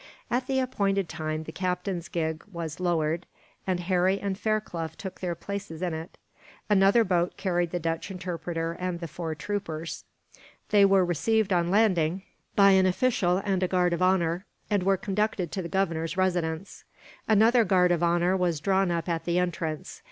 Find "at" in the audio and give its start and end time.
0.31-0.47, 19.07-19.25